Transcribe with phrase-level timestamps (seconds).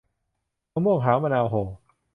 [0.73, 1.63] มะม่วงหาว มะนาวโห่